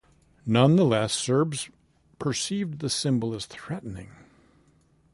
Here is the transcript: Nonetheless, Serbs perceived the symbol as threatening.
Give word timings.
Nonetheless, 0.47 1.13
Serbs 1.13 1.69
perceived 2.17 2.79
the 2.79 2.89
symbol 2.89 3.35
as 3.35 3.45
threatening. 3.45 4.09